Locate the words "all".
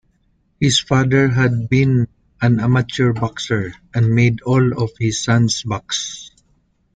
4.41-4.81